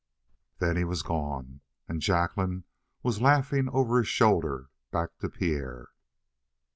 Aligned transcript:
Then 0.57 0.77
he 0.77 0.83
was 0.83 1.03
gone, 1.03 1.61
and 1.87 2.01
Jacqueline 2.01 2.63
was 3.03 3.21
laughing 3.21 3.69
over 3.69 3.99
his 3.99 4.07
shoulder 4.07 4.71
back 4.89 5.15
to 5.19 5.29
Pierre. 5.29 5.89